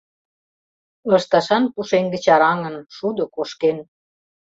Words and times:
Лышташан 1.11 1.63
пушеҥге 1.73 2.17
чараҥын, 2.25 2.75
шудо 2.95 3.23
кошкен. 3.35 3.77